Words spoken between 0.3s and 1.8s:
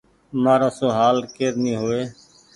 مآر آسو هآل ڪير ني